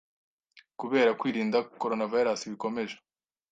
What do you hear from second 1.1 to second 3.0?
kwirinda coronavirus bikomeje